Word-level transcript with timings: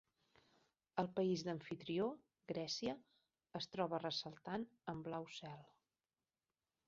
El 1.01 1.09
país 1.19 1.43
d'amfitrió, 1.47 2.07
Grècia, 2.53 2.95
es 3.61 3.69
troba 3.75 4.01
ressaltat 4.05 4.65
en 4.95 5.03
blau 5.09 5.31
cel. 5.41 5.63